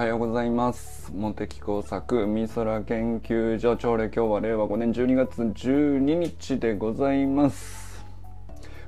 [0.00, 1.12] はようございます。
[1.12, 8.02] 茂木工作美空研究所朝礼今日は令和5年12月12日でございます。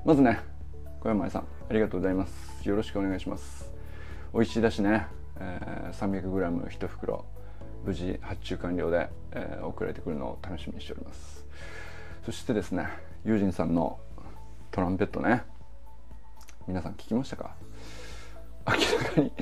[0.07, 0.41] まずね
[1.01, 2.67] 小山さんありがとうございます。
[2.67, 3.71] よろしくお願いします。
[4.33, 5.07] 美味しいだしね、
[5.39, 7.27] えー、300g1 袋
[7.85, 11.45] 無事発注完了で、えー、送られてくるのを楽しみにしております。
[12.25, 12.89] そしてですね
[13.27, 14.01] 友人さんの
[14.71, 15.45] トランペットね。
[16.67, 17.55] 皆さん聞きましたか？
[18.67, 19.33] 明らかに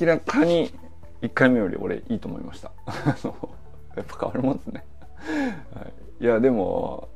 [0.00, 0.72] 明らかに
[1.24, 2.70] 1回目より俺いいと思いました。
[3.96, 4.84] やっぱ変わるもんですね、
[5.74, 5.82] は
[6.20, 7.08] い、いやでも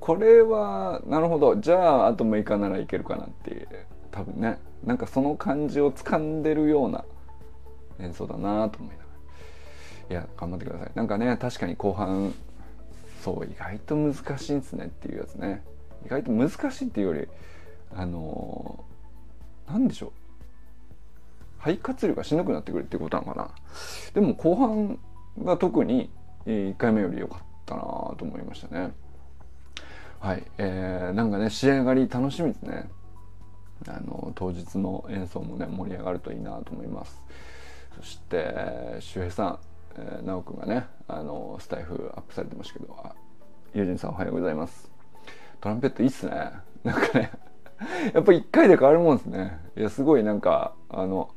[0.00, 1.56] これはなるほど。
[1.56, 3.68] じゃああと6日ならいけるかなって
[4.10, 4.58] 多分ね。
[4.84, 7.04] なんかその感じを掴んでるような
[8.00, 9.04] 演奏だなと思いなが
[10.08, 10.16] ら。
[10.18, 10.90] いや頑張ってください。
[10.96, 12.34] なんかね確かに後半
[13.20, 15.62] そう意外と難しいんですねっていうやつね。
[16.04, 17.28] 意外と難しいっていうより
[17.94, 18.84] あの
[19.68, 20.21] 何でしょう。
[21.62, 23.50] 肺活量がしなくなってくるってことなのかな。
[24.14, 24.98] でも後半
[25.44, 26.10] が特に
[26.44, 28.92] 1回目より良かったなと思いましたね。
[30.18, 30.42] はい。
[30.58, 32.90] えー、なんかね仕上がり楽しみですね。
[33.88, 37.22] あの当日の演奏もね盛り上がるといいなと思います。
[37.96, 39.58] そして周平さん、
[39.96, 42.96] えー、直くんがねあのスタイフアップされてましたけど
[43.74, 44.90] 友人さんおはようございます。
[45.60, 46.50] トランペットいいっすね。
[46.82, 47.30] なんかね
[48.14, 49.60] やっぱ1回で変わるもんですね。
[49.76, 51.30] いやすごいなんかあの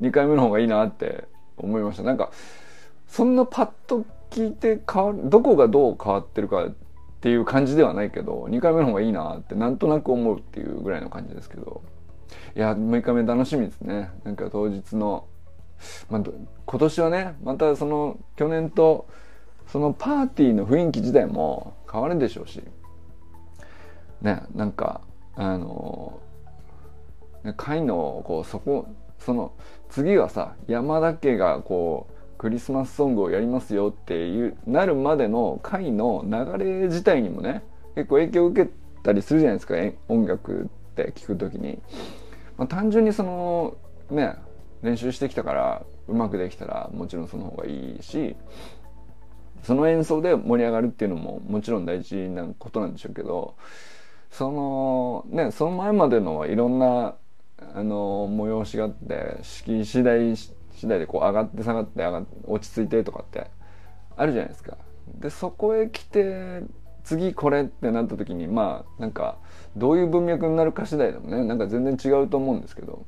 [0.00, 1.24] 2回目の方がいいなって
[1.56, 2.02] 思いました。
[2.02, 2.30] なんか
[3.06, 6.74] そんなパッと聞いて変わどこがどう変わってるかっ
[7.20, 11.82] ていう感じではないけど2回目の方がいいなってなんとなく思うっていうぐらいの感じですけど。
[12.56, 14.10] いや6日目楽しみですね。
[14.24, 15.26] なんか当日の、
[16.08, 16.22] まあ、
[16.66, 19.08] 今年はねまたその去年と
[19.66, 22.62] そのパーティーの雰囲気自体も変わるでしょうし。
[24.22, 25.00] ねなんか
[25.34, 26.20] あの
[27.56, 28.86] 会のこうそこ
[29.20, 29.52] その
[29.88, 37.62] 次はさ山田家がこうクリスマスソングをやりますよっていうなるまでの回の流れ自体にもね
[37.94, 38.70] 結構影響を受け
[39.02, 39.74] たりするじゃないですか
[40.08, 41.80] 音楽って聞く時に、
[42.56, 43.76] まあ、単純にその
[44.10, 44.36] ね
[44.82, 48.34] 練習してきたからうまくできたらもちろんその方がいいし
[49.62, 53.54] その演奏で盛り上がるっていうのももちろん大事なことなんでしょうけど
[54.30, 57.16] そのねその前までのいろんな
[57.74, 63.50] あの催しがあって式次第次第でこう上がって下がって上がっ落ち着いてとかって
[64.16, 64.76] あるじゃないですか。
[65.18, 66.62] でそこへ来て
[67.04, 69.36] 次これってなった時にまあなんか
[69.76, 73.04] どういう文脈になるか次第でもねなんか全然違うと思うんですけど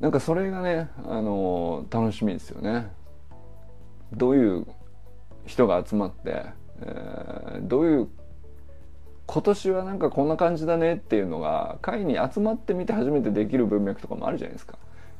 [0.00, 2.88] なんかそれがねあの楽しみですよね。
[4.12, 4.66] どういう
[5.46, 6.44] 人が集まって、
[6.82, 8.08] えー、どういう
[9.32, 14.76] 今年はなんかこんな感じだねっていうのが会に集まってみて初めてできる文脈とかもあるじゃないですか。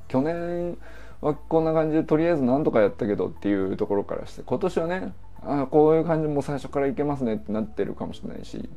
[0.09, 0.77] 去年
[1.21, 5.13] はこんな感じでとりあえず何とかやったけどっていうところからして今年はね
[5.43, 8.69] あこういう感じも最初からいけますねってなってるかもしれないし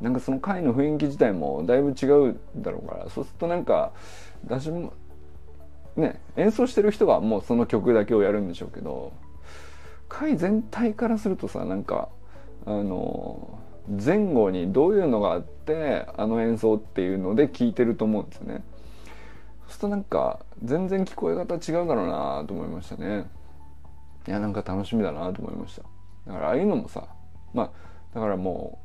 [0.00, 3.92] なんかその会の雰囲気自体もだいぶ違うだろうからそうするとなんか
[4.44, 4.92] 私も
[5.94, 9.12] ね演奏してる人がもうその曲だけをやるんでしょうけど
[10.08, 12.08] 会全体からするとさなんか
[12.66, 18.64] あの前後にどういうのがあってあの演奏っていうので聞いてると思うんですよね。
[19.66, 23.26] そうするとなんか全然聞こえ方違うだろうなと思いましたね。
[24.26, 25.82] いやなんか楽しみだなと思いました。
[26.26, 27.06] だからああいうのもさ
[27.52, 27.70] まあ
[28.14, 28.78] だからも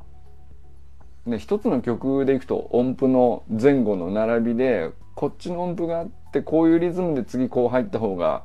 [1.26, 8.44] うね一つの曲でいくと音符の前後の並びでこっちの音符があってこういうリズムで次こう入った方が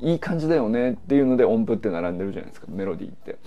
[0.00, 3.38] いい感じだよねっていうので音符って並んでるじゃないですかメロディーって。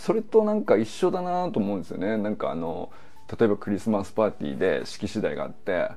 [0.00, 2.16] それとなんか一緒だなと思うんですよね。
[2.16, 2.90] なんかあの
[3.38, 5.90] 例えばクリスマスパーティーで式次第があって、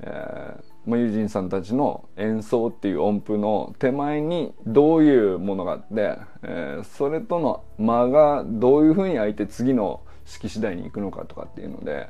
[0.00, 12.08] えーまあ、友人さんたちの演奏っていう音符の手前にどういうものがあって、えー、それとの間がどういうふうに空いて次の式次第に行くのかとかっていうので、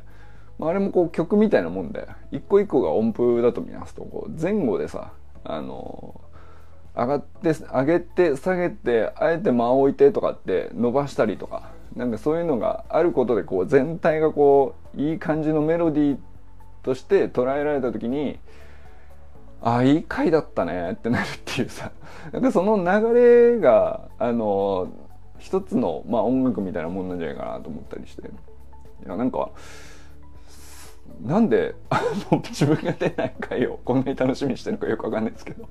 [0.58, 5.12] まあ、あれもこう曲みたいなもんで一個一個が音符だと見ますとこう前後でさ
[5.44, 6.22] あの
[6.96, 16.18] 上がって上げて下げてあえて間を置いてとかって伸ばしたりとかなんかそういうのがあることでこう全体がこういい感じのメロディー
[16.82, 18.38] として捉えられた時に
[19.60, 21.90] ああいい回だったねってなるっていうさ。
[22.32, 23.14] なんかその流
[23.54, 24.92] れがあの
[25.38, 28.28] 一つの、まあ、音楽みたいなもんなんじゃないかなと思ったりして。
[28.28, 29.50] いやなんか
[31.22, 35.68] なんであの自分が出ない回をこんなに楽しみにしてるのかよくわかんないですけど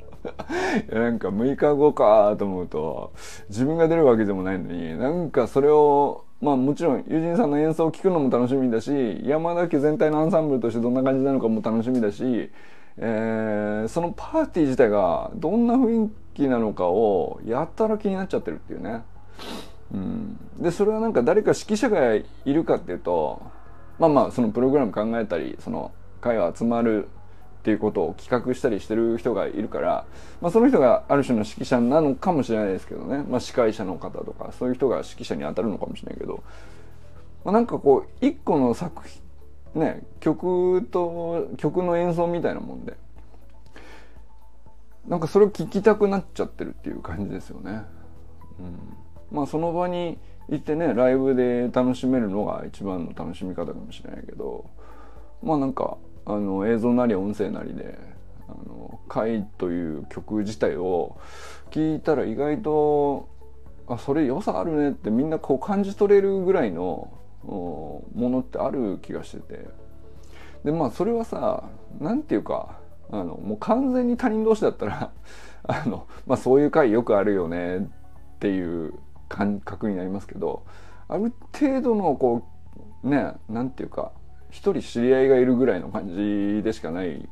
[0.91, 3.13] なんか6日後かと思うと
[3.49, 8.91] 自分が出るわけでもないのになんかそれをまあもちろん友人さんの演奏を聴くのも楽しみだし
[9.23, 12.51] 山田家全体のアンサンブルとしてどんな感じなのかも楽しみだし、
[12.97, 19.03] えー、そのパーティー自体がどんな雰囲気なのかをやったら気になっちゃってるっていうね。
[19.93, 23.43] うん、でそれはなんか誰か指揮者がいるかっていうと
[23.99, 25.91] まあまあそのプログラム考えたりその
[26.21, 27.07] 会話集まる
[27.63, 30.05] っていうことを企画したりしてる人がいるから、
[30.41, 36.43] まあ、その人がある種の指揮者なのかもしれないですけどね、まあ、司会者の方とかそういう人が指揮者に当たるのかもしれないけど、
[37.45, 42.97] まあ、なんかこう一個の作品ね曲と曲の演奏みたいなもんで
[45.07, 47.83] なんかそれを聞きたくなっちゃってるっていう感じですよね。
[48.59, 48.97] うん、
[49.31, 50.17] まあその場に
[50.49, 54.69] 行ってねライブで楽しめるのが一番の楽しみ方かもしれないけど
[55.41, 57.97] まあなんかあの映像なり音声なりで
[58.47, 61.17] 「あの回」という曲自体を
[61.71, 63.29] 聞いたら意外と
[63.87, 67.11] あそれ良さあるねってみんなこう感じ取れるぐらいの
[67.43, 69.83] ものってある気がしてて。
[70.63, 71.63] でまあそれはさ
[71.99, 72.77] 何て言うか
[73.11, 75.11] あのもう完全に他人同士だったら
[75.63, 77.81] あの、まあ、そういう回よくあるよねっ
[78.39, 78.93] ていう
[79.33, 80.63] 感覚になりますけど
[81.07, 82.47] ある程度のこ
[83.03, 84.11] うね何て言うか
[84.51, 87.27] 一人知り合いがいるぐらいの感じでしかない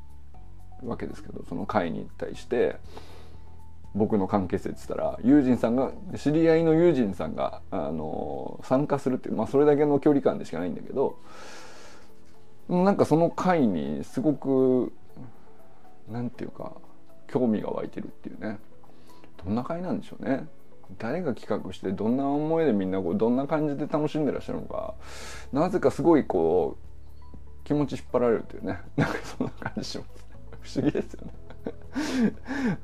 [0.84, 2.78] わけですけどその会に対して
[3.94, 11.20] 僕の関係性って言ったら友人さんが知り合いの友人さんがあの参加するっていうまあそれだけの距離感でしかないんだけど
[12.68, 14.92] なんかその会にすごく
[16.10, 16.74] なんていうか
[17.28, 18.58] 興味が湧いてるっていうね。
[19.44, 20.48] どんな会なんでしょうね。
[20.98, 24.96] 誰が企画してどんな思いでみんなこうどんな感じで楽しんでらっしゃるのか
[25.52, 26.92] なぜかすごいこう
[27.64, 28.80] 気持ち引っ張られるというね。
[28.98, 30.08] なんかそんな感じします。
[30.08, 30.22] ね
[30.62, 31.34] 不思議ですよね。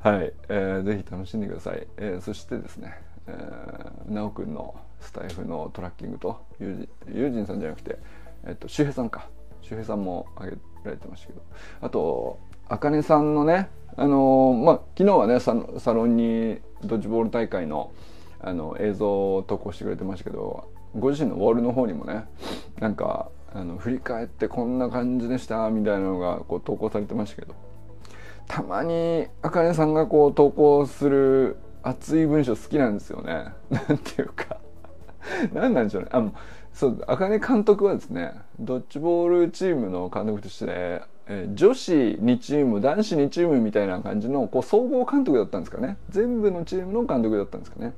[0.00, 7.98] はい、えー、ぜひ楽しんでください、えー、そしてですね、えー、なおくんのスタイフのトラッキングとユージンさんじゃなくて
[8.46, 9.28] えっと周平さんか。
[9.62, 11.42] 周平さんも挙げられてましたけど。
[11.80, 12.38] あと
[12.68, 17.92] あかねさんのねあのー、まあ昨日はねサロンにドッジボール大会の
[18.40, 22.24] あの映像を投稿してくれてましたけどご自身のウォールの方にもね
[22.78, 27.56] なんかあの振り返ってこんな感じでしたみたいなのがこう投稿されてましたけど
[28.46, 33.52] たまにあかねさんがこう投稿する熱い文章好きなんですよね。
[33.70, 34.58] なんていうか
[35.52, 36.08] 何なんでしょうね。
[36.12, 36.24] あ
[36.72, 47.92] そうあかね監督はですねドッジボールチームの監督として、え、女子2チーム男子2チームみたいな感じのこう総合監督だったんですかね全部のチームの監督だったんですかね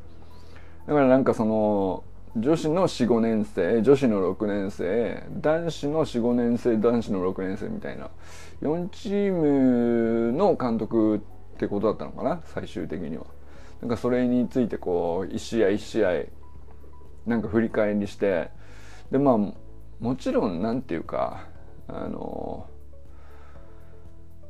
[0.87, 2.03] だからなんかその
[2.37, 8.11] 女子の45年生女子の6年生男子の45年生男子の6年生みたいな
[8.63, 11.21] 4チームの監督っ
[11.59, 13.27] てことだったのかな最終的には。
[13.81, 16.25] なんかそれについてこう一試合一試合
[17.27, 18.51] なんか振り返りして
[19.11, 21.47] でまあもちろんなんていうか
[21.89, 22.69] あの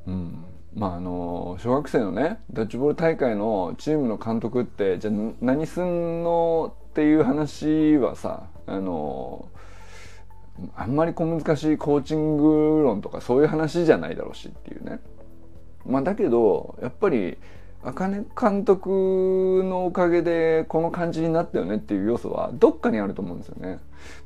[0.07, 0.45] うん
[0.75, 9.49] まああの小学生のねドッジボール大会のチームの監督ってじゃあ何すんのっていう話はさあの
[10.77, 15.01] あんまり小難しいコーチング論とかそういう話じゃないだろうしっていうね。
[15.87, 17.39] まあ、だけどやっぱり
[17.83, 23.79] 茜監督のおかげでこの感じになったよねっていう要素はどっかにあると思うんですよね。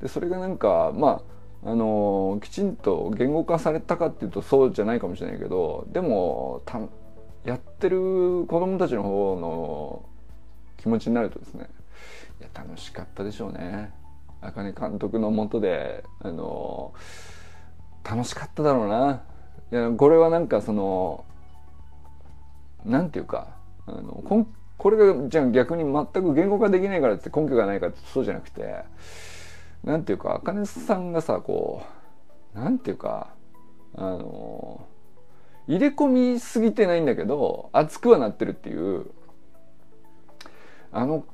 [0.02, 1.33] でそれがなんかまあ
[1.66, 6.62] あのきちんと言語化されたかっていうとそうじゃないかもしれないけどでも
[7.44, 10.08] やってる子供たちの方の
[10.76, 11.68] 気持ちになるとですね
[12.40, 13.92] いや楽しかったでしょうね。
[14.42, 16.92] 茜監督のもとであの
[18.04, 19.22] 楽しかっただろうな。
[19.72, 21.24] いやこれはなんかその
[22.84, 23.56] なんていうか
[23.86, 28.84] あのここれがじゃあ逆に全く言語化できないからって根拠がないかってそうじゃなくて
[29.84, 31.82] なんていうか茜さんがさこ
[32.54, 33.28] うなんていうか
[33.94, 34.86] あの
[35.66, 39.06] 入れ込みすぎてないんだけど熱くはなってるっていう
[40.92, 41.24] あの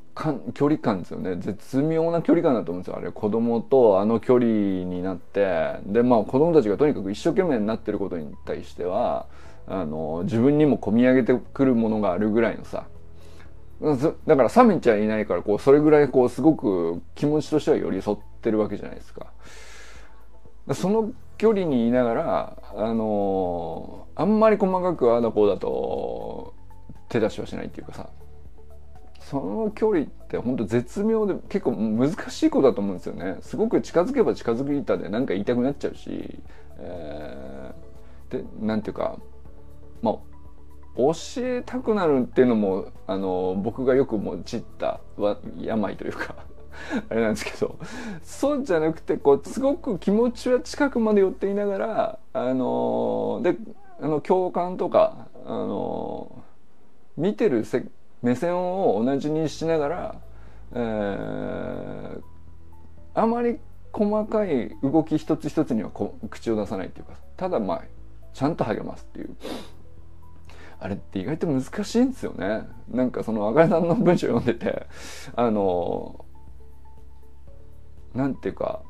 [0.54, 1.36] 距離感ですよね。
[1.36, 2.96] 絶妙な距離感だと思うんですよ。
[2.98, 4.46] あれ子供とあの距離
[4.84, 9.26] になってでまあ子供たちがとにかく一生懸命になってることに対しては
[9.66, 12.86] あの自分にも込み上げてくるものがあるぐらいのさ。
[14.26, 19.32] だから冷めちゃいないからこうそれぐらいこうすごく気持ちとしては寄り添ってるわけじゃないですか。
[20.72, 26.54] その距離にいながらあのあんまり細かくああだこうだと
[27.08, 28.08] 手出しはしないっていうかさ。
[29.30, 33.36] その距離って本当絶妙で結構難しいことだと思うんですよね。
[33.42, 36.40] すごく近づけば近づいたで何か言いたくなっちゃうし、
[36.78, 39.18] えー、でなんていうか
[40.02, 40.14] まあ
[40.96, 45.00] 教えたくなるっていうのもあの僕がよくもちった
[45.60, 46.34] 病というか。
[47.08, 47.78] あれなんですけど
[48.22, 53.56] そうじゃなくてこうすごく気持ちは近くまで寄っていながらあので
[54.00, 56.42] あの共感とかあの
[57.16, 57.84] 見てるせ
[58.22, 60.20] 目線を同じにしながら、
[60.72, 62.20] えー、
[63.14, 63.58] あまり
[63.92, 67.84] 細かい動き一つ一つにはこ口を出さないっていうかただまあ
[68.32, 69.36] ちゃんと励ますっていう。
[70.80, 72.62] あれって意外と難しいんですよね。
[72.88, 74.86] なんかその赤井さんの文章読んでて
[75.36, 76.24] あの
[78.14, 78.82] なんていうか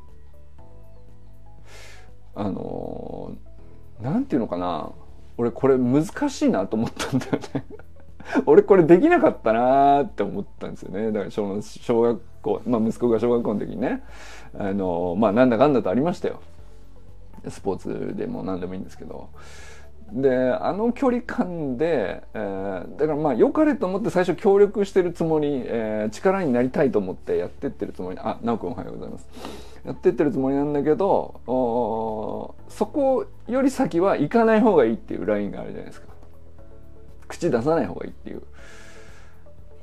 [2.35, 3.35] あの
[4.01, 4.91] なんていうのかな。
[5.37, 7.65] 俺これ難しいなと思ったんだよね。
[8.45, 11.11] 俺これできなかったなって思ったんですよね。
[11.11, 14.03] だから小小学校まあ息子が小学校の時にね。
[14.57, 16.41] あのまあなんだかんだとありましたよ。
[17.47, 19.29] スポーツでも何でもいいんですけど。
[20.11, 29.27] であの距離感で、えー、だからまあ良かれと思って最初協力してるつもり、えー、力になりたいと思ってやってってるつもりあ直くんおはようございます。
[29.85, 36.07] やってってるつもりなんだけどそこより先は行かない方がいいっていうラインがあるじゃないですか。
[37.27, 38.43] 口出さない方がいいっていう。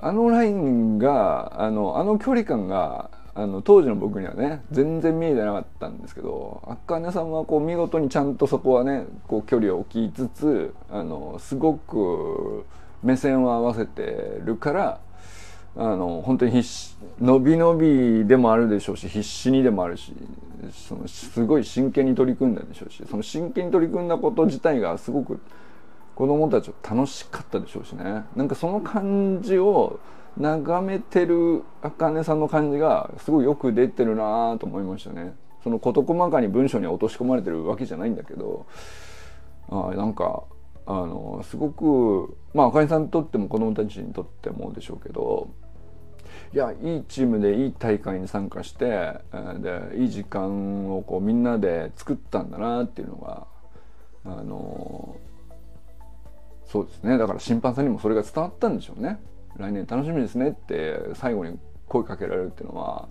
[0.01, 12.65] あのラインがあのあの距離感があの当時の僕にはね全然見えてなかったんですけどあかねさんはこう見事にちゃんとそこはねこう距離を置きつつあのすごく
[13.03, 15.01] 目線を合わせてるから
[15.77, 20.13] あの本当に必死伸び伸びでもあるでしょうし必死にでもあるし
[20.73, 25.41] そのすごい真剣に取り組んだでしょうしその真剣に取り組んだこと自体がすごく
[26.19, 28.25] 子供たちは楽しかったでしょうしね。
[28.35, 30.01] なんかその感じを
[30.39, 35.35] 眺めてるあかねさんの感じがすごいよく出てるなと思いましたね。
[35.63, 38.67] その事細かに文章に落とし込まれてるわけじゃないんだけど
[39.69, 40.45] あなんか
[40.87, 45.51] あのすごくまああかねさんにとっても子供たちにとってもでしょうけど
[46.55, 49.21] いやいいチームでいい大会に参加して
[49.59, 53.47] でいい時間をこうみんなで作ったんだなっていうのが
[54.25, 55.17] あの
[56.65, 59.19] そうですねだから審判さんにもそれが伝わったんでしょうね。
[59.57, 63.09] 来年楽しみですねって最後に声かけられるっていうのは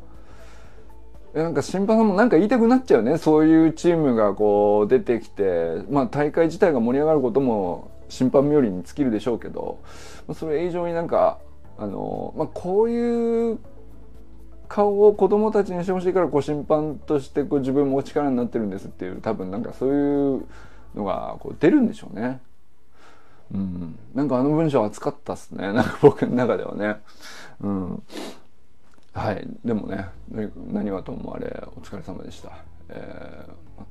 [1.33, 9.79] なんか審判さんもなんか言いたくなっちゃうねそういうチームがこう出てきてまあ大会自体が盛り上がることも審判冥利に尽きるでしょうけど
[10.33, 11.39] それ以上になんか
[11.77, 13.59] あの、まあ、こういう
[14.67, 20.45] 顔を子供たちにしてほしいからこう審判としてこう自分も力になってるんですっていう多分なんかそういう
[20.95, 22.41] のがこう出るんでしょうね。
[23.53, 25.71] うん、なんかあの文章熱かったっすね。
[25.73, 27.01] なんか僕の中ではね。
[27.61, 28.03] うん、
[29.13, 29.47] はい。
[29.63, 30.09] でもね
[30.71, 32.51] 何はともあれお疲れ様でした。
[32.89, 33.83] えー、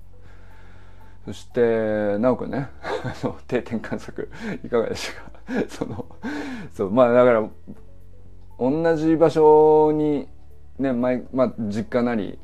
[1.26, 2.68] そして直くんね。
[3.48, 4.30] 定点観測
[4.64, 5.22] いかがでした
[5.62, 5.68] か？
[5.68, 6.06] その
[6.74, 7.48] そうまあだから
[8.58, 10.28] 同じ場所に
[10.78, 12.38] ね前、まあ、実家なり、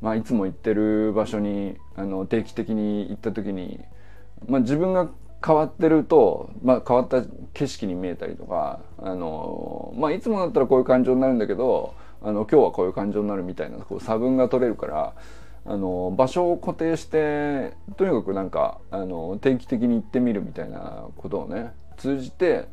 [0.00, 3.80] まあ、いつも行ってる場所にあの定期的に行った時に、
[4.46, 5.08] まあ、自分が
[5.44, 7.22] 変わってると、まあ、変わった
[7.52, 15.14] 景色に見えたりとかあの、まあ、いつもだったらこういう感情になるんだけどあの今日はこういう感情になるみたいなこう差分が取れるから
[15.64, 22.66] あの場所を固定してとにかくなんかあの定期的に行ってみるみたいなことをね通じて、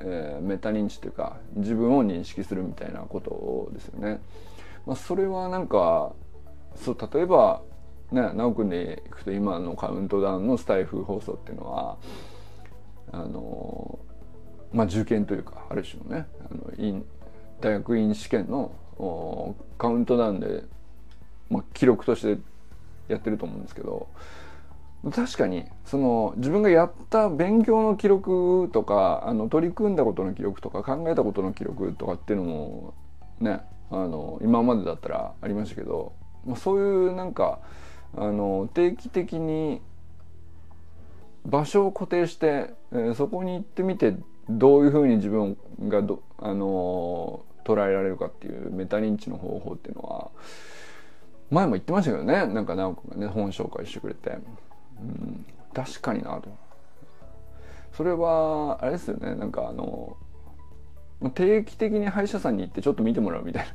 [0.00, 4.20] えー、メタ認知というか自分を認識するみたいなことですよね。
[4.86, 6.12] まあ、それはなんか
[6.74, 7.62] そう例えば
[8.12, 11.96] ね直くんでいくと今のカウントダウンのスタイフ放送っていうのは
[13.10, 13.98] あの
[14.72, 17.04] まあ受験というかある種のねあの院
[17.60, 18.72] 大学院試験の
[19.78, 20.64] カウントダウンで、
[21.48, 22.40] まあ、記録として
[23.08, 24.08] やってると思うんですけど
[25.10, 32.94] 確かにその自分がやった勉強の記録とかあの取り組んだことの記録とか考えたことの記録とかっていうのも
[33.40, 36.12] ねあの今までだったらありましたけど、
[36.46, 37.58] まあ、そういうなんか
[38.16, 39.80] あの定期的に
[41.46, 44.14] 場所を固定して、えー、そこに行ってみて
[44.48, 45.56] どういうふうに自分
[45.88, 50.30] がど、あのー、捉えられるかっていうメタ認知の方法っていうのは
[51.50, 52.46] 前も言ってましたけどね。
[52.46, 54.38] なんか直子がね本紹介してくれて、
[55.00, 56.48] うん、確かになと。
[57.94, 59.34] それはあれですよね。
[59.34, 60.16] なんかあの
[61.34, 63.74] 定期的に歯医者さんに行ってちょっと見てもらうみたいな。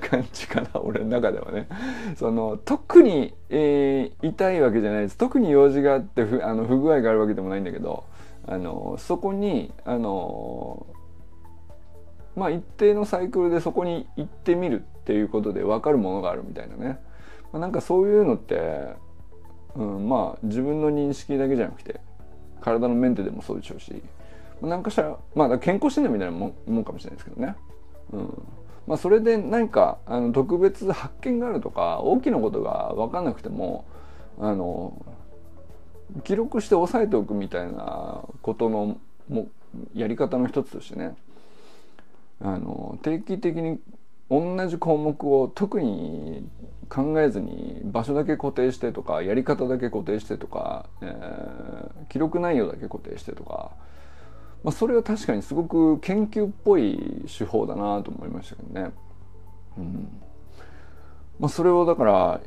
[0.00, 1.68] 感じかな俺の中ではね。
[2.16, 5.18] その特に、えー、痛いわけじゃないです。
[5.18, 8.04] 特に用事があって不あの不具合があるわけでもないんだけど
[8.46, 10.86] あのそこにあの
[12.36, 16.98] まあ一定のサイクルでそこに行ってみるっていうことで分かるものがあるみたいなね、
[17.52, 18.94] まあ、なんかそういうのって、
[19.74, 22.00] うん、まあ自分の認識だけじゃなくて
[22.60, 24.02] 体のメンテでもそうでしょうし
[24.62, 27.54] 何かしらまあ健康診断みたいなもんかもしれないですけどね。
[28.12, 28.42] うん。
[28.86, 33.84] まあ、それで何かあの特別発見があるとか大きなことが分かんなくても
[34.38, 35.04] あの
[36.24, 39.48] 記録して押さえておくみたいなことのも
[39.94, 41.14] やり方の一つとしてね
[42.40, 43.78] あの定期的に
[44.30, 46.48] 同じ項目を特に
[46.88, 53.70] 考えずに場所だけ固定してとかやり方だけ固定してとか、えー、記録内容だけ固定してとか、
[54.62, 58.92] まあ、それは確かにすごく研究っぽい手法だなと思いましたけどね。
[59.78, 60.08] うん。
[61.38, 62.40] まあ、それをだから、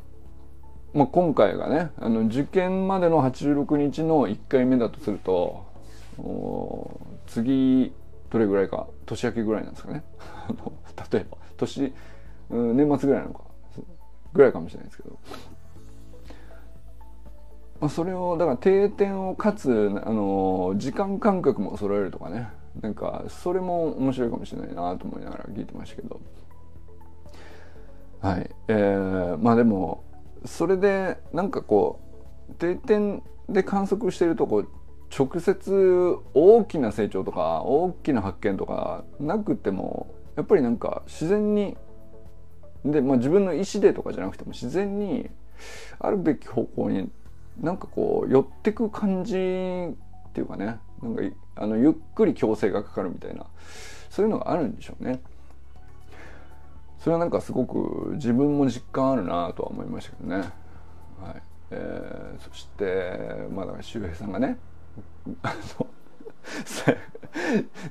[0.92, 5.66] まあ、今回がねあの受験までの86日の1回目だとすると
[7.26, 7.92] 次
[8.30, 10.04] どれぐらいか年明けぐらいなんですかね。
[11.10, 11.92] 例えば年、
[12.50, 13.44] うん、年末ぐらいなのか
[14.32, 15.18] ぐらいかもしれないですけど、
[17.88, 22.48] それをだから定点をかつあの時間感覚も揃えるとかね。
[22.80, 26.20] なんかそれも面白いかもしれないなと思いながら聞いてましたけど。
[28.20, 28.50] はい。
[28.68, 30.04] えー、まあでも
[30.44, 32.00] それでなんかこ
[32.50, 34.68] う定点で観測してるとこう
[35.16, 41.76] 直接大きな成長とか大きな発見とかなくてもやっぱりなんか自然に
[42.84, 45.30] で、まあ、自分の意思でとかじゃなくても自然に
[45.98, 47.10] あるべき方向に
[47.60, 51.22] なんかこう寄ってく感じっていうかねなんか
[51.56, 53.46] あのゆっくり矯正がかかるみたいな
[54.10, 55.20] そういうのがあるんでしょうね。
[56.98, 60.36] それはなんかすごく自分も実感あるなとは思いましたけどね。
[60.36, 64.58] はいえー、そしてまあだから周平さんがね
[65.42, 65.58] だか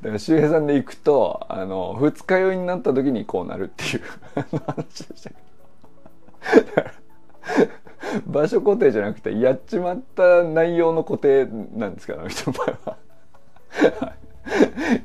[0.04, 4.02] ら周平さんで行くとあの二日酔いになった時にこうなるっていう
[4.36, 5.44] 話でしたけど
[8.26, 12.98] 場所固定じゃなくてやっちまった内容の固定なんですからあの人の場合は。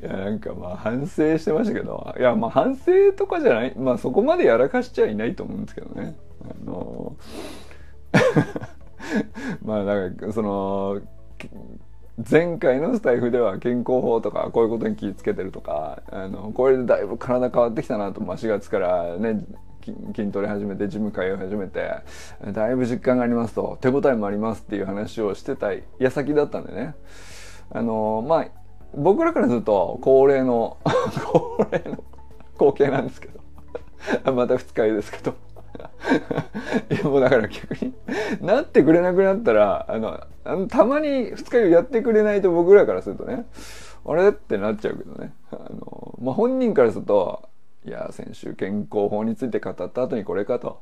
[0.01, 6.15] いやなんかまあ反省してましたけどいやまあ反省とかじゃないまあそこまでやらかしちゃいないと思うんですけどね。
[6.43, 7.15] あの
[9.63, 11.01] まあだかその
[12.29, 19.45] 前回のスタイフでは健康法とかこういうことに気をつけてるとかあのこれでだいぶ体変わってきたなと、まあ、4月からね
[20.15, 22.01] 筋トレ始めてジム通い始めて
[22.51, 26.95] だいぶ実感がありますと手応えもありますっていう話をしてた矢先だったんでね。
[27.71, 28.47] あのまあ
[28.95, 30.77] 僕らからすると恒例の
[31.31, 32.03] 恒例の
[32.53, 33.39] 光景なんですけど。
[34.33, 35.35] また二日酔いですけど。
[36.89, 37.93] いやもうだから逆に
[38.41, 43.45] なってくれなくなったらあのあのたまに二日酔いやってくれないと僕らからするとね
[44.05, 44.29] あれ？
[44.29, 45.33] ってなっちゃうけどね。
[45.51, 47.48] あの、まあ、本人からすると
[47.85, 50.81] いや先週健康法について語った後にこれかと。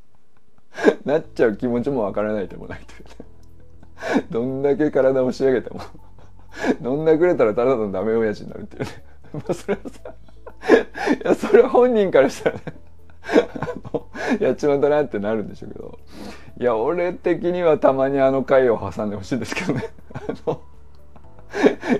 [1.04, 4.24] なっちゃう気持ちもわからないでもないというね。
[4.30, 5.80] どんだけ体を仕上げても。
[6.82, 9.04] 飲んだくれたらただのダメ親父になるっていうね。
[9.32, 10.14] まあそれはさ
[11.14, 12.62] いやそれは本人からしたらね。
[14.40, 15.98] やっちまったなってなるんでしょうけど。
[16.60, 19.90] いや俺的にはたまにあの回を挟んでほしいですけどね。
[20.12, 20.62] あの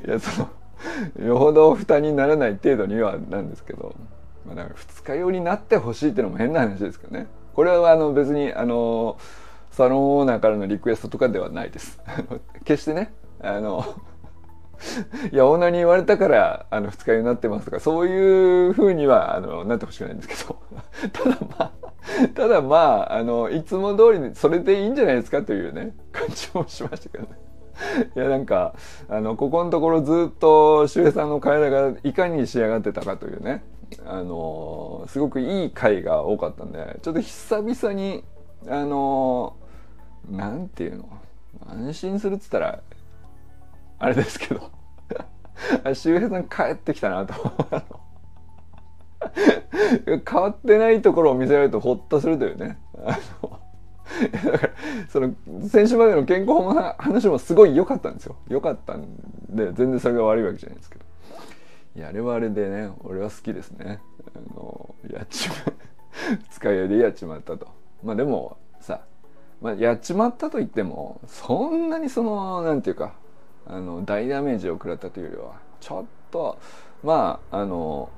[0.06, 0.48] いやその
[1.26, 3.94] よほど負担にならない程度にはなんですけど、
[4.46, 7.26] まあ、だから二日酔になってほしいっていうのも変な話ですけどね。
[7.54, 9.18] これはあの別にあの
[9.70, 12.00] サロンオーナーからのリクエストとかではないです。
[12.64, 13.84] 決してねあの
[15.30, 20.58] いやオーナーに言われたからあの二日酔いになってますとかそういうふうにはあのなってほしくないんですけど。
[21.12, 21.70] ただまあ
[22.34, 27.30] ただまああのいつも通りそれでいいんじゃないですかというね感じもしましたけどね。
[28.14, 28.74] いやなんか
[29.08, 33.62] あのここのところずっと周平さんの体がいかに仕上がってたかというね。
[34.06, 38.24] あのすごくいい回が多かったんでちょっと久々に
[38.68, 39.56] あの
[40.30, 41.08] なんていうの
[41.66, 42.82] 安心するっつったら
[43.98, 44.70] あれですけど
[45.94, 47.34] 周平さん帰ってきたなと
[50.26, 52.78] 変わってないところを見せられるとほっとするというね。
[54.42, 54.72] だから
[55.08, 55.34] その
[55.68, 58.36] 先週までの健康法の話もすごい良かったんですよ。
[58.48, 59.06] 良かったん
[59.50, 60.99] で全然それが悪いわけじゃないですけど。
[61.98, 64.00] やあれはあれでね俺は好きですね。
[64.34, 65.54] あのやっちま
[66.50, 67.68] 使い合いでやっちまったと。
[68.02, 69.02] まあでもさ、
[69.60, 73.14] まあ、やっちまったと言ってもそんなにそのなんていうか
[73.66, 76.58] あの大ダメージを食らったというよりはちょっと
[77.02, 78.10] まああの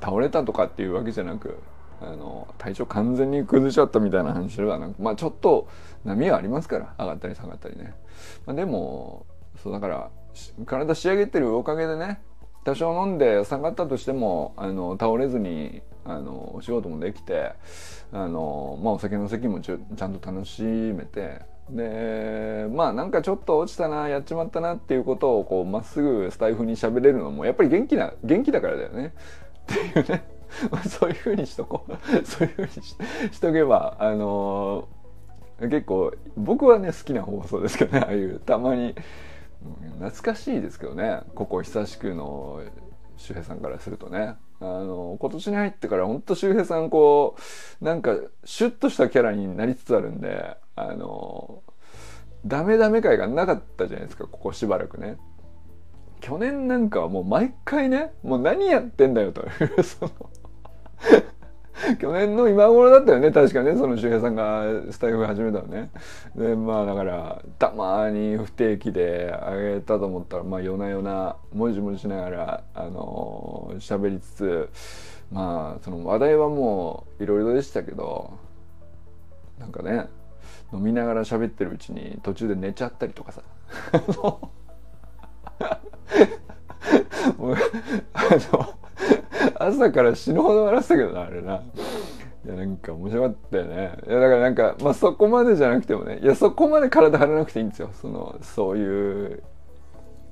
[0.00, 1.58] 倒れたとかっていうわけじゃなく
[2.00, 5.68] あの体調完全に崩しちゃったみたいな話ではなくまあちょっと
[6.04, 7.94] 波はありますから上がったり下がったりね、
[8.46, 9.26] まあ、でも
[9.62, 10.10] そうだから
[10.66, 12.20] 体仕上げてるおかげでね
[12.68, 17.52] 多少飲んで下がったとしてもあの倒れずにあのお仕事もできて
[18.12, 29.14] あの、まあ、お酒の席もちゃんと楽しめてでまあなんかちょっと落ちたなやっちまったなっていうことをこうまっすぐスタイフに喋れるのもやっぱり元気な元気だからだよね。
[29.72, 30.24] っていうね。
[30.88, 31.92] そういうふうにしとこう。
[32.24, 32.96] そういうふうにし
[33.32, 34.88] しとけばあの
[35.60, 38.94] 結構僕はね好きな放送ですけどねああいうたまに。
[39.98, 41.20] 懐かしいですけどね。
[41.34, 42.62] ここ久しくの
[43.16, 44.36] 周平さんからするとね。
[44.60, 47.36] あの今年に入ってから本当周平さんこ
[47.80, 51.62] うなんかシュッとしたキャラになりつつあるんであの
[52.44, 54.26] ダメダメ会がなかったじゃないですか。
[54.26, 55.16] ここしばらくね。
[56.20, 59.42] 去年なんかはもう毎回ねもう何やってんだよと。
[59.42, 59.46] い
[59.78, 60.10] うその
[61.98, 63.30] 去年の今頃だったよね。
[63.30, 63.76] 確かね。
[63.76, 65.90] その周平さんがスタイフ始めたのね。
[66.34, 74.68] でまあだからたまに不定期であげたと思ったらまあ夜な夜なもじもじしながらあの喋りつつ
[75.30, 78.32] まあその話題はもういろいろでしたけど
[79.58, 80.08] なんかね
[80.72, 83.42] 飲みながら喋ってるうちに途中で寝ちゃったりとかさ。
[87.36, 87.56] もう
[88.14, 88.77] あの
[89.58, 91.62] 朝から死ぬほど笑ってたけどなあれな。
[92.44, 93.98] いやなんか面白かったよね。
[94.06, 97.90] いやだからなんかまあそこまでじゃなくてもねいやそこまで体張らなくていいんですよ。
[97.92, 99.42] そのそういう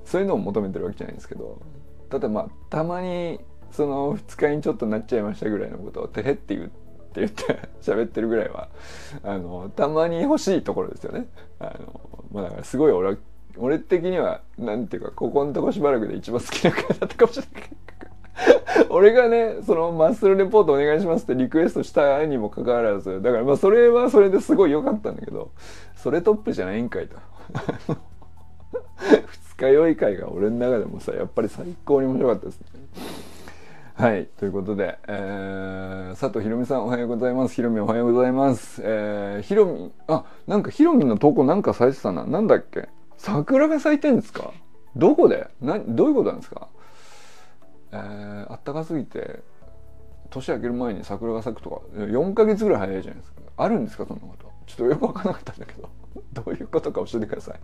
[0.04, 1.60] そういうのを求めてるわけじゃないんですけど。
[2.08, 3.40] ただまあたまに
[3.72, 8.68] その二日にちょっとなっちゃいましたぐらいのことを「てへ」って言ってって言って喋ってるぐらいは
[9.22, 11.26] あのたまに欲しいところですよね。
[11.58, 13.16] あのまあ、だからすごい俺
[13.56, 17.70] 俺的にはなんていうかここのとこしばらくで一番好きな回だったかもしれない
[18.90, 25.50] 俺がねそのマッスルレポートお願いしますってリクエストしたにもかかわらずだからまあそれはそれですごい良かったんだけど
[25.96, 27.16] それトップじゃないんかいと
[28.98, 32.66] 二日酔い会が俺の中でもさやっぱり最高に面白かったですね
[33.94, 34.26] はい。
[34.38, 37.54] ということで、えー、佐藤ひろみさんおはようございます。
[37.54, 38.82] ひろみおはようございます。
[38.84, 42.26] えー、ひろみ、あ、なんかひろみの投稿なんか咲いてたな。
[42.26, 42.90] なんだっけ？
[43.16, 44.50] 桜が咲いてんですか？
[44.96, 45.48] どこで？
[45.62, 46.68] な、どういうことなんですか？
[47.92, 49.42] えー、あったかすぎて、
[50.30, 53.40] 年明ける前に桜が咲くとか、4ヶ月ぐらい早いじゃないですか。
[53.56, 54.50] あるんですかそんなこと。
[54.66, 55.88] ちょっとよくわからなかったんだけど。
[56.32, 57.60] どういうことか教えてください。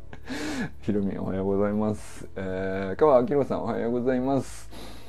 [0.80, 2.28] ひろみおはようございます。
[2.36, 5.02] えー、川明宏さんおはようございます。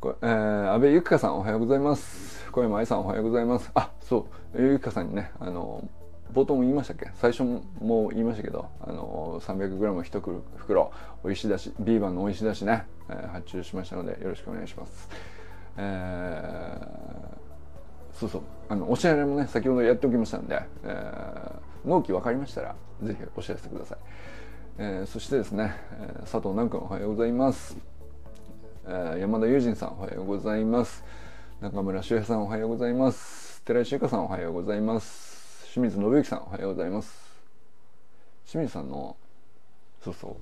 [0.00, 5.86] こえー、安倍ゆきかさんおはようございます小山愛さんおはようございますあそうゆきかさんにねあの
[6.32, 7.10] 冒頭も言いましたっけ？
[7.14, 15.08] 最初も言いましたけどあの 300g1 袋おいしだしビーバンのおいしだしね、えー、発注しましたのでよろしくお願いします。
[15.76, 18.42] えー、そうそう。
[18.68, 23.98] あのお知らせもね先ほどやっておきましたんで、えー、納期分かりましたらぜひお知らせください、
[24.78, 27.76] えー、そしてですね、え、佐藤南君おはようございます。
[28.86, 31.04] え山田友人さんおはようございます。
[31.60, 33.62] 中村修平さんおはようございます。
[33.62, 35.29] 寺井修香さんおはようございます。
[35.72, 37.14] 清水信之さんおはようございます。
[38.44, 39.16] 清水さんの
[40.02, 40.36] そうそ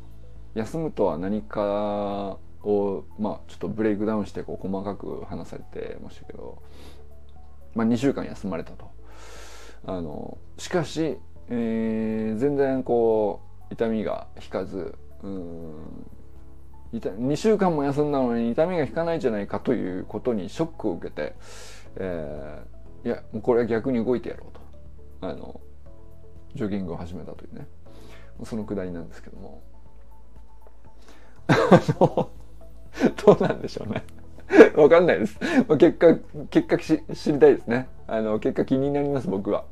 [0.55, 6.63] う休むとは何かをまあちょっとブレイクダウンしてこう細かく話されてましたけど
[7.75, 8.91] まあ2週間休まれたと。
[9.85, 11.19] あのしかし、
[11.51, 15.75] えー、全然こう痛みが引かずうん
[16.95, 21.35] 2週間も休んだのに痛みが引かないじゃないかということにショックを受けて、
[21.97, 24.68] えー、いやもうこれは逆に動いてやろうと。
[25.21, 25.61] あの
[26.55, 27.67] ジョギングを始めたというね
[28.45, 29.63] そのくだりなんですけども
[33.25, 34.03] どうなんでしょうね
[34.77, 35.39] わかんないです。
[35.79, 36.17] 結果、
[36.51, 37.89] 結果知りたいですね。
[38.07, 39.65] あの、結果気になります、僕は。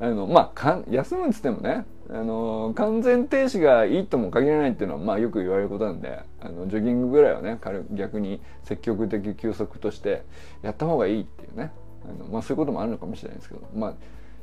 [0.00, 7.58] あの、まあ、か休むっつってもね、あの、完全停止がいいとも限らないっていうのは、まあ、よく言われることなんで、あの、ジョギングぐらいはね、
[7.92, 10.22] 逆に積極的休息として
[10.62, 11.70] やった方がいいっていうね。
[12.04, 13.94] あのまあ、そういうこともあるのかもしれないですけど、まあ、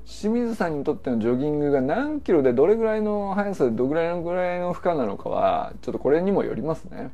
[0.05, 7.11] 清水さんにとってのジョギングが何キロでどれぐらいの速さでどれぐらいのぐらいの負荷なのかはちょっとこれにもよりますね。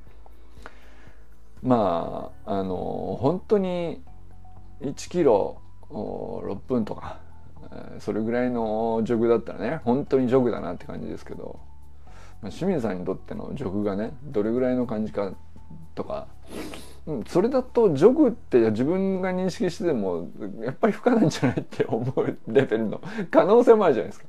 [1.62, 4.02] まああの本当に
[4.82, 7.20] 1キロ6分とか
[8.00, 11.60] それぐらいのジョグだったらね本当にジョグだなって感じですけど、
[12.42, 15.34] まあ、清水さんにとってのジョグがねどれぐらいの感じか
[15.96, 16.28] とか、
[17.28, 20.30] それだとジョグって自分が認識しても
[20.62, 24.28] やっぱり不可なんじゃないって思うレベルの 可能性もあるじゃないですか。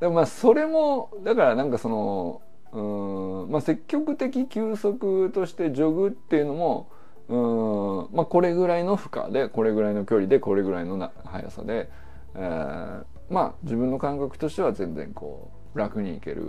[0.00, 6.90] でもまあそれもだからなんかそのうんまあ、積極的休息としてジョグっていうのも
[7.28, 11.90] うん、まあ、これぐらいの負荷でこれぐらいの距離でこれぐらいの速さで、
[12.34, 16.42] えー、まあ自分の感覚としては全然こう楽にいける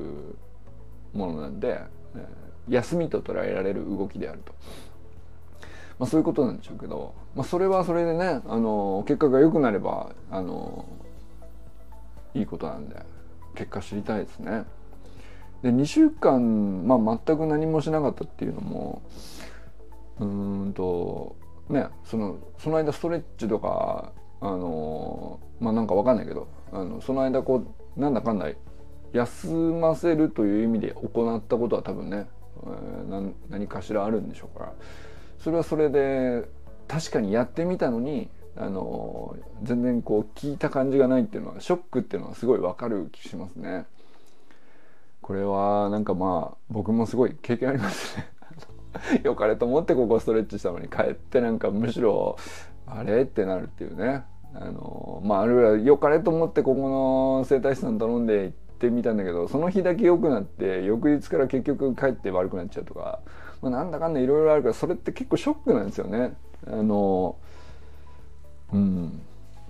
[1.13, 1.81] ものなんで、
[2.15, 4.53] えー、休みと捉えられる動きであると。
[5.99, 10.85] まあ、そういうことなんでしょうけど、まあ、それはそれでねあの結果が良くなればあの
[12.33, 12.95] いいことなんで
[13.55, 14.63] 結果知りたいですね。
[15.61, 19.01] で2週間、まあ、全く何もしなかったっていうのも
[20.19, 21.35] うんと
[21.67, 27.63] ねそのその間ストレッチとかあのまあなんかわかんないけどあのその間こ
[27.97, 28.49] うなんだかんだ
[29.11, 32.27] 休ませるという意味で行ったことは多分ね、
[32.63, 34.73] えー、何かしらあるんでしょうから
[35.39, 36.43] それはそれで
[36.87, 43.85] 確かにやってみたのにあの全然こう聞いた感じがないっていうのはショックっていうのはすごいわかる気しますね。
[45.21, 48.31] これはなんかまあ僕もすごい経験ありますね。
[49.23, 52.35] よかれと思ってここストレッチしたのに帰ってなんかむしろ
[52.87, 54.23] あれってなるっていうね。
[54.55, 56.89] あのまああるいはよかれと思ってここ
[57.39, 63.19] の整体師さん頼んで行っててみたんだけどその日だけ良くなって翌日から結局帰って悪くなっちゃうとか、
[63.61, 66.33] まあ、なんだかんだいろいろあるからそれって結構ショックなんですよね。
[66.67, 67.35] あの
[68.73, 69.21] うん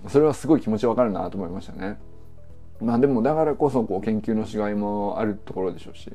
[0.08, 1.98] それはすごい気持ちわかるなと思いましたね。
[2.80, 6.10] まあでもだからこそこう研究のしがいもあるところでしょうし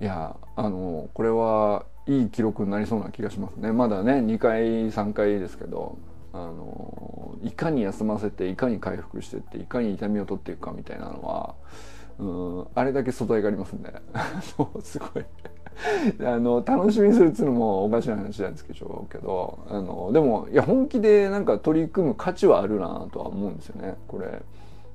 [0.00, 5.98] いやあのこれはいい記録になりそうな気がしますねまだね2回3回ですけど
[6.32, 11.54] あのいかに休ませていかに回復してっていかに痛みを取っていくかみたいなのは
[12.18, 13.92] うんあれだけ素材がありますんで
[14.82, 15.24] すごい
[16.24, 18.72] あの楽しみにするっつうのもおかしな話なんですけ
[19.18, 24.42] どあのでもいや本気でなんか取り組む価値はあるなとは思うんですよねこれ。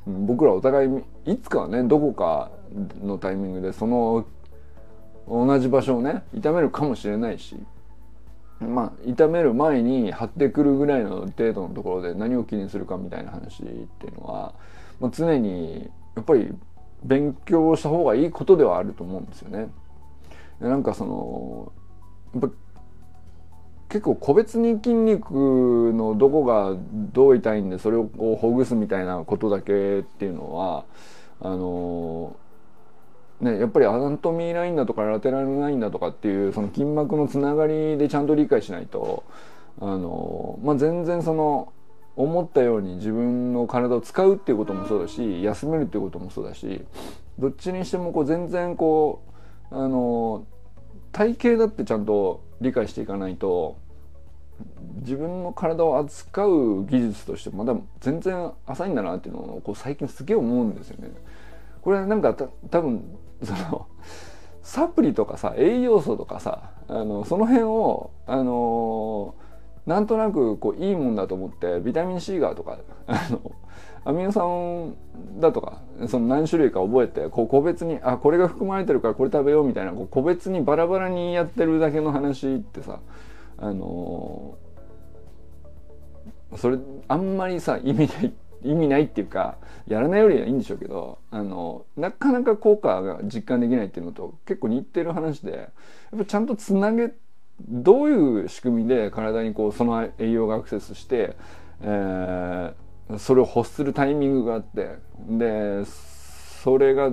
[0.07, 0.89] 僕らお互い
[1.25, 2.49] いつかはねどこか
[3.03, 4.23] のタイミングでその
[5.27, 7.57] 同じ場所をね痛めるかもしれないし
[8.59, 14.53] まあ痛める前に張ってくるぐらいの程度のところで何を気にするかみたいな話っていうのは、
[14.99, 16.51] まあ、常にやっぱり
[17.03, 19.69] 勉強した方がいいことではあると思うんですよね。
[20.59, 21.71] なんかその
[22.33, 22.55] やっぱ
[23.89, 26.75] 結構個別に筋肉のどこが
[27.13, 30.85] どう痛いんでそれをこうほぐすみたいなことだけっていうのは
[31.39, 32.35] あの
[33.41, 39.23] ね、やっぱりアナトミーラインだとかラテラルラインだとかっていうその筋膜のつながりでちゃんと理解しないと
[39.79, 41.71] あの、まあ、全然その
[42.15, 46.83] 思ったように自分の体を使うっていうこともそうだし休めるっていうこともそうだし
[47.37, 49.21] どっちにしてもこう全然こ
[49.69, 50.45] うあの
[51.11, 53.77] 体型だってちゃんと理解していかないと
[55.01, 61.11] 自分の体を扱う技術としてまだ全然浅いんだなっていうのをこう最近すげえ思うんですよね。
[61.81, 63.03] これなんかた多分
[63.43, 63.87] その
[64.61, 69.35] サプリとかさ栄養素とかさあのその辺をあの
[69.85, 73.51] なんとなくこういいもんだと思ってビタミン C がとかあの
[74.03, 74.95] アミノ酸
[75.39, 82.99] だとかその何種類か覚えてこう個別にあこれが含まれてるからこれ食べようみたいなこう個別にバラバラにやってるだけの話ってさ
[83.57, 84.57] あの
[86.55, 86.77] それ
[87.09, 95.65] あんまりさ意味ない意味ないっていうかやらないよりはいいんでしょうけどあのなかなか効果が実感できないっていうのと結構似てる話でや
[96.15, 97.11] っぱちゃんとつなげ
[97.67, 101.35] どういう仕組みで体にこうその栄養がアクセスして、
[101.81, 105.83] えー、それを欲するタイミングがあってで
[106.63, 107.11] それが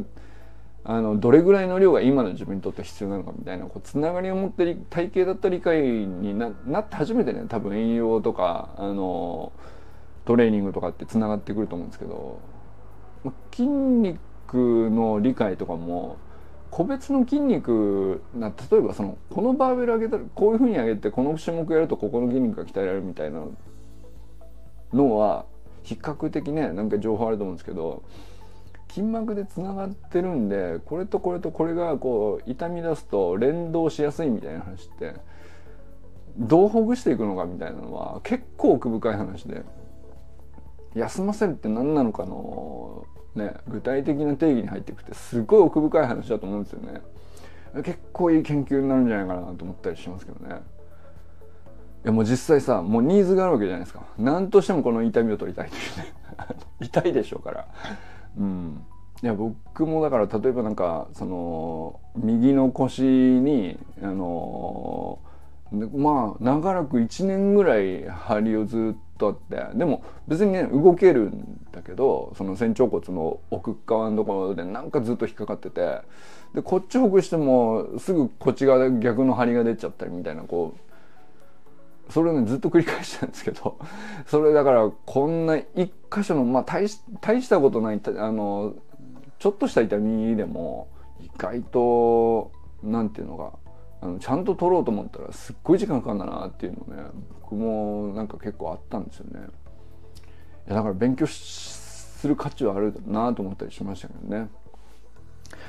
[0.86, 9.52] あのどれぐらいの量が今の自分にとって必要なのかみたいなこうつながりを持って体型だった理解にななって初めてね多分栄養とかあの
[10.24, 12.40] トレーニングとかってつながってくると思うんですけど、
[13.52, 16.16] 筋肉の理解とかも
[16.70, 23.44] 個別の筋肉な例えばそのこのバーベル上げたらこういうふうに上げてこの種目やるとここの筋肉が鍛えられるみたいな
[24.92, 25.46] のは
[25.84, 28.02] 比較的ねなんか情報あると思うんですけど
[28.88, 35.14] 筋膜でつながってるんでこれとこれとこれがこう痛み出すと連動しやすいみたいな話って
[36.36, 39.62] どうほぐしていくのかみたいなのは結構奥深い話で。
[40.94, 47.00] 休ませるって何なのかの、ね、具体的な定義に入っていくってすごい奥深い話だと思うんですよね。
[47.82, 50.60] 結構いい研究になるんじゃないかなと思ったりしますけどね。
[52.04, 56.14] いやもう実際さもうニーズがあるわけじゃないですか何としてもこの痛みを取りたいというね
[56.80, 57.66] 痛いでしょうから
[58.38, 58.84] うん
[59.22, 65.18] いや僕もだから例えばなんかその右の腰にあの
[65.78, 76.00] でまあ長らく1年ぐらい張りをずっとあってでも別にね動けるんだけどその仙腸骨の奥側のところでなんかずっと引っかかってて
[76.54, 83.78] でこっちほぐしてもすぐこっち側で逆の張りが出ちゃったりみたいなこうそれをねずっと繰り返したんですけど
[84.26, 88.74] それだからこんな一箇所のまあ大し大したことないあの
[89.38, 90.88] ちょっとした痛みでも
[91.20, 93.52] 意外となんていうのが
[94.04, 97.02] あのちゃんと取ろうと思ったらすっごい時間かかるんだなっていうのね
[97.40, 99.46] 僕もなんか結構あったんですよね。
[100.66, 104.48] いやだから勉強する価値はあるなと思ったりしましたけどね。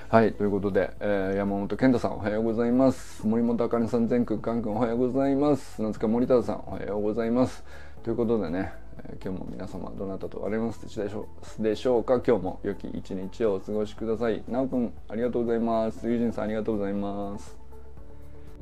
[0.09, 3.25] はい、ということで、えー、山本健太さんおはようございます。
[3.25, 5.75] 森本あかねさん、全空カン君おはようございます。
[5.75, 7.63] 砂塚森田さんおはようございます。
[8.03, 11.27] ということでね、えー今日も皆様どなたとありますでしょ
[11.59, 12.21] うでしょうか？
[12.25, 17.64] 今日も良き一日をお過ごしくださいなおくんありがとうございますゆうじんさんありがとうございます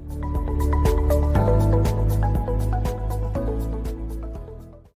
[0.09, 2.02] Thank you.